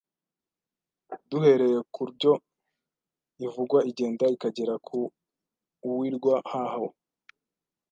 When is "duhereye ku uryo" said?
1.29-2.31